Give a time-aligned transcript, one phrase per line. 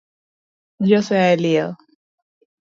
[0.85, 1.71] Ji osea eliel